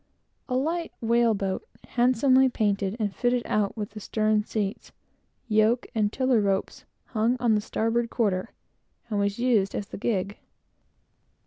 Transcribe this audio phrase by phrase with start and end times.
[0.49, 4.91] A light whale boat, handsomely painted, and fitted out with stern seats,
[5.47, 8.49] yoke, tiller ropes, etc., hung on the starboard quarter,
[9.11, 10.39] and was used as the gig.